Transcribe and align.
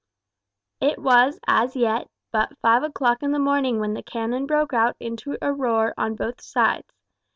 It 0.79 0.97
was 0.97 1.39
as 1.45 1.75
yet 1.75 2.09
but 2.31 2.57
five 2.57 2.81
o'clock 2.81 3.21
in 3.21 3.31
the 3.33 3.37
morning 3.37 3.79
when 3.79 3.93
the 3.93 4.01
cannon 4.01 4.47
broke 4.47 4.73
out 4.73 4.95
into 4.99 5.37
a 5.43 5.53
roar 5.53 5.93
on 5.95 6.15
both 6.15 6.41
sides. 6.41 6.91